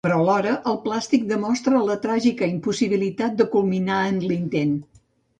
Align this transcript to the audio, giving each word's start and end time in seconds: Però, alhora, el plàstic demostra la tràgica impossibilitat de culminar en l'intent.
Però, 0.05 0.15
alhora, 0.21 0.51
el 0.69 0.77
plàstic 0.85 1.25
demostra 1.31 1.81
la 1.89 1.97
tràgica 2.05 2.47
impossibilitat 2.53 3.35
de 3.43 3.47
culminar 3.57 3.99
en 4.13 4.17
l'intent. 4.33 4.73